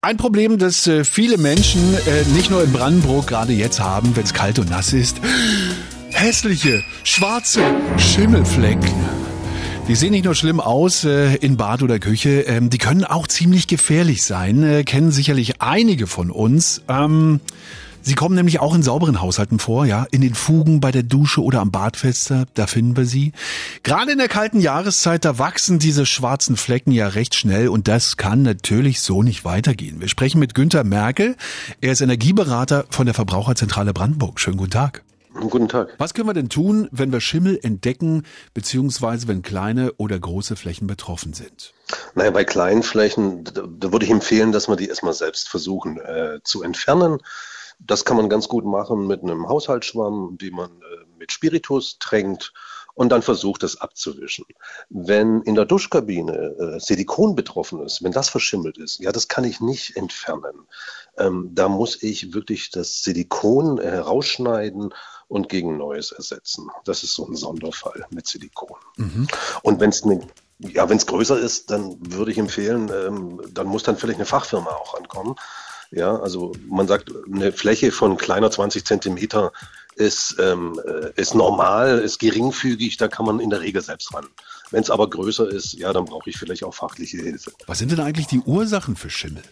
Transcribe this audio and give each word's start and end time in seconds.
Ein 0.00 0.16
Problem, 0.16 0.58
das 0.58 0.86
äh, 0.86 1.02
viele 1.02 1.38
Menschen, 1.38 1.80
äh, 1.92 2.22
nicht 2.32 2.50
nur 2.50 2.62
in 2.62 2.70
Brandenburg, 2.72 3.26
gerade 3.26 3.52
jetzt 3.52 3.80
haben, 3.80 4.14
wenn 4.14 4.22
es 4.22 4.32
kalt 4.32 4.60
und 4.60 4.70
nass 4.70 4.92
ist. 4.92 5.20
Hässliche, 6.10 6.84
schwarze 7.02 7.62
Schimmelflecken. 7.96 8.94
Die 9.88 9.96
sehen 9.96 10.12
nicht 10.12 10.24
nur 10.24 10.36
schlimm 10.36 10.60
aus 10.60 11.02
äh, 11.02 11.34
in 11.38 11.56
Bad 11.56 11.82
oder 11.82 11.98
Küche, 11.98 12.42
ähm, 12.42 12.70
die 12.70 12.78
können 12.78 13.02
auch 13.02 13.26
ziemlich 13.26 13.66
gefährlich 13.66 14.22
sein, 14.22 14.62
äh, 14.62 14.84
kennen 14.84 15.10
sicherlich 15.10 15.60
einige 15.60 16.06
von 16.06 16.30
uns. 16.30 16.80
Ähm, 16.86 17.40
Sie 18.08 18.14
kommen 18.14 18.34
nämlich 18.34 18.58
auch 18.58 18.74
in 18.74 18.82
sauberen 18.82 19.20
Haushalten 19.20 19.58
vor, 19.58 19.84
ja, 19.84 20.06
in 20.10 20.22
den 20.22 20.32
Fugen 20.32 20.80
bei 20.80 20.90
der 20.90 21.02
Dusche 21.02 21.42
oder 21.42 21.60
am 21.60 21.70
Badfenster, 21.70 22.46
da 22.54 22.66
finden 22.66 22.96
wir 22.96 23.04
sie. 23.04 23.32
Gerade 23.82 24.12
in 24.12 24.16
der 24.16 24.28
kalten 24.28 24.60
Jahreszeit, 24.60 25.26
da 25.26 25.38
wachsen 25.38 25.78
diese 25.78 26.06
schwarzen 26.06 26.56
Flecken 26.56 26.90
ja 26.90 27.08
recht 27.08 27.34
schnell 27.34 27.68
und 27.68 27.86
das 27.86 28.16
kann 28.16 28.40
natürlich 28.40 29.02
so 29.02 29.22
nicht 29.22 29.44
weitergehen. 29.44 30.00
Wir 30.00 30.08
sprechen 30.08 30.38
mit 30.38 30.54
Günter 30.54 30.84
Merkel, 30.84 31.36
er 31.82 31.92
ist 31.92 32.00
Energieberater 32.00 32.86
von 32.88 33.04
der 33.04 33.14
Verbraucherzentrale 33.14 33.92
Brandenburg. 33.92 34.40
Schönen 34.40 34.56
guten 34.56 34.70
Tag. 34.70 35.04
Guten 35.34 35.68
Tag. 35.68 35.90
Was 35.98 36.14
können 36.14 36.30
wir 36.30 36.32
denn 36.32 36.48
tun, 36.48 36.88
wenn 36.90 37.12
wir 37.12 37.20
Schimmel 37.20 37.60
entdecken, 37.62 38.22
beziehungsweise 38.54 39.28
wenn 39.28 39.42
kleine 39.42 39.92
oder 39.98 40.18
große 40.18 40.56
Flächen 40.56 40.86
betroffen 40.86 41.34
sind? 41.34 41.74
Naja, 42.14 42.30
bei 42.30 42.44
kleinen 42.44 42.82
Flächen, 42.82 43.44
da, 43.44 43.64
da 43.68 43.92
würde 43.92 44.06
ich 44.06 44.10
empfehlen, 44.10 44.50
dass 44.50 44.66
wir 44.66 44.76
die 44.76 44.88
erstmal 44.88 45.12
selbst 45.12 45.50
versuchen 45.50 46.00
äh, 46.00 46.38
zu 46.42 46.62
entfernen. 46.62 47.18
Das 47.78 48.04
kann 48.04 48.16
man 48.16 48.28
ganz 48.28 48.48
gut 48.48 48.64
machen 48.64 49.06
mit 49.06 49.22
einem 49.22 49.48
Haushaltsschwamm, 49.48 50.36
den 50.40 50.54
man 50.54 50.70
äh, 50.70 51.04
mit 51.18 51.32
Spiritus 51.32 51.98
tränkt 51.98 52.52
und 52.98 53.10
dann 53.10 53.22
versucht, 53.22 53.62
das 53.62 53.80
abzuwischen. 53.80 54.44
Wenn 54.88 55.42
in 55.42 55.54
der 55.54 55.66
Duschkabine 55.66 56.32
äh, 56.58 56.80
Silikon 56.80 57.36
betroffen 57.36 57.80
ist, 57.80 58.02
wenn 58.02 58.10
das 58.10 58.28
verschimmelt 58.28 58.76
ist, 58.76 58.98
ja, 58.98 59.12
das 59.12 59.28
kann 59.28 59.44
ich 59.44 59.60
nicht 59.60 59.96
entfernen. 59.96 60.66
Ähm, 61.16 61.50
da 61.52 61.68
muss 61.68 62.02
ich 62.02 62.34
wirklich 62.34 62.70
das 62.70 63.04
Silikon 63.04 63.80
herausschneiden 63.80 64.92
und 65.28 65.48
gegen 65.48 65.76
Neues 65.76 66.10
ersetzen. 66.10 66.70
Das 66.84 67.04
ist 67.04 67.14
so 67.14 67.24
ein 67.24 67.36
Sonderfall 67.36 68.04
mit 68.10 68.26
Silikon. 68.26 68.78
Mhm. 68.96 69.28
Und 69.62 69.78
wenn 69.78 69.90
es 69.90 70.02
eine 70.02 70.26
ja, 70.60 70.88
wenn 70.88 70.96
es 70.96 71.06
größer 71.06 71.38
ist, 71.38 71.70
dann 71.70 71.98
würde 72.00 72.32
ich 72.32 72.38
empfehlen, 72.38 72.90
ähm, 72.92 73.40
dann 73.52 73.68
muss 73.68 73.84
dann 73.84 73.96
vielleicht 73.96 74.18
eine 74.18 74.26
Fachfirma 74.26 74.70
auch 74.70 74.96
ankommen. 74.96 75.36
Ja, 75.90 76.16
also 76.16 76.52
man 76.68 76.86
sagt, 76.86 77.10
eine 77.32 77.52
Fläche 77.52 77.92
von 77.92 78.16
kleiner 78.16 78.50
20 78.50 78.84
Zentimeter 78.84 79.52
ist, 79.96 80.36
ähm, 80.38 80.80
äh, 80.86 81.10
ist 81.20 81.34
normal, 81.34 81.98
ist 81.98 82.18
geringfügig, 82.18 82.98
da 82.98 83.08
kann 83.08 83.26
man 83.26 83.40
in 83.40 83.50
der 83.50 83.60
Regel 83.60 83.82
selbst 83.82 84.12
ran. 84.14 84.26
Wenn 84.70 84.82
es 84.82 84.90
aber 84.90 85.08
größer 85.08 85.48
ist, 85.48 85.72
ja, 85.72 85.92
dann 85.92 86.04
brauche 86.04 86.28
ich 86.30 86.36
vielleicht 86.36 86.62
auch 86.64 86.74
fachliche 86.74 87.18
Hilfe. 87.18 87.52
Was 87.66 87.78
sind 87.78 87.90
denn 87.90 88.00
eigentlich 88.00 88.26
die 88.26 88.40
Ursachen 88.40 88.96
für 88.96 89.10
Schimmel? 89.10 89.42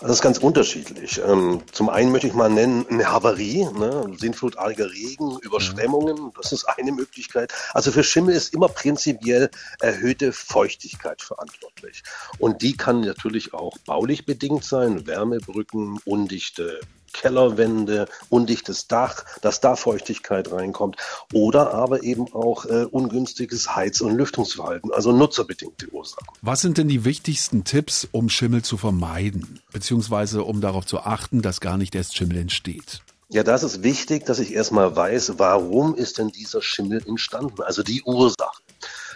Das 0.00 0.10
ist 0.10 0.22
ganz 0.22 0.38
unterschiedlich. 0.38 1.20
Ähm, 1.26 1.62
zum 1.72 1.88
einen 1.88 2.12
möchte 2.12 2.26
ich 2.26 2.34
mal 2.34 2.50
nennen, 2.50 2.86
eine 2.90 3.10
Havarie, 3.10 3.64
ne? 3.64 4.14
sinnflutartiger 4.18 4.90
Regen, 4.90 5.38
Überschwemmungen, 5.40 6.32
das 6.36 6.52
ist 6.52 6.66
eine 6.66 6.92
Möglichkeit. 6.92 7.52
Also 7.72 7.90
für 7.92 8.04
Schimmel 8.04 8.34
ist 8.34 8.52
immer 8.52 8.68
prinzipiell 8.68 9.50
erhöhte 9.80 10.32
Feuchtigkeit 10.32 11.22
verantwortlich. 11.22 12.02
Und 12.38 12.60
die 12.60 12.76
kann 12.76 13.00
natürlich 13.00 13.54
auch 13.54 13.78
baulich 13.86 14.26
bedingt 14.26 14.64
sein, 14.64 15.06
Wärmebrücken, 15.06 15.98
undichte 16.04 16.80
Kellerwände, 17.20 18.08
undichtes 18.28 18.86
Dach, 18.86 19.24
dass 19.40 19.60
da 19.60 19.76
Feuchtigkeit 19.76 20.52
reinkommt 20.52 20.96
oder 21.32 21.72
aber 21.72 22.02
eben 22.02 22.32
auch 22.32 22.66
äh, 22.66 22.84
ungünstiges 22.84 23.74
Heiz- 23.74 24.00
und 24.00 24.14
Lüftungsverhalten, 24.16 24.92
also 24.92 25.12
nutzerbedingte 25.12 25.88
Ursachen. 25.90 26.26
Was 26.42 26.60
sind 26.60 26.78
denn 26.78 26.88
die 26.88 27.04
wichtigsten 27.04 27.64
Tipps, 27.64 28.06
um 28.12 28.28
Schimmel 28.28 28.62
zu 28.62 28.76
vermeiden, 28.76 29.60
beziehungsweise 29.72 30.44
um 30.44 30.60
darauf 30.60 30.86
zu 30.86 31.00
achten, 31.00 31.42
dass 31.42 31.60
gar 31.60 31.76
nicht 31.76 31.94
erst 31.94 32.16
Schimmel 32.16 32.36
entsteht? 32.38 33.02
Ja, 33.28 33.42
das 33.42 33.64
ist 33.64 33.82
wichtig, 33.82 34.24
dass 34.24 34.38
ich 34.38 34.52
erstmal 34.52 34.94
weiß, 34.94 35.38
warum 35.38 35.96
ist 35.96 36.18
denn 36.18 36.28
dieser 36.28 36.62
Schimmel 36.62 37.02
entstanden, 37.06 37.62
also 37.62 37.82
die 37.82 38.02
Ursache. 38.04 38.62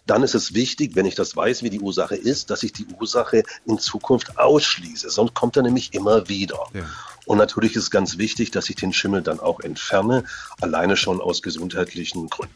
Dann 0.07 0.25
ist 0.25 0.35
es 0.35 0.55
wichtig, 0.55 0.97
wenn 0.97 1.07
ich 1.07 1.15
das 1.15 1.37
weiß, 1.37 1.63
wie 1.63 1.71
die 1.71 1.79
Ursache 1.79 2.17
ist, 2.17 2.51
dass 2.51 2.65
ich 2.65 2.73
die 2.73 2.87
Ursache 2.99 3.45
in 3.67 3.79
Zukunft 3.79 4.39
ausschließe. 4.39 5.11
Sonst 5.11 5.35
kommt 5.35 5.57
er 5.57 5.63
nämlich 5.63 5.95
immer 5.95 6.29
wieder. 6.29 6.59
Ja. 6.75 6.87
Und 7.31 7.39
natürlich 7.39 7.77
ist 7.77 7.93
ganz 7.93 8.19
wichtig, 8.19 8.51
dass 8.51 8.69
ich 8.71 8.75
den 8.75 8.93
Schimmel 8.93 9.23
dann 9.23 9.39
auch 9.39 9.61
entferne, 9.61 10.25
alleine 10.61 10.97
schon 10.97 11.21
aus 11.21 11.43
gesundheitlichen 11.43 12.29
Gründen. 12.29 12.53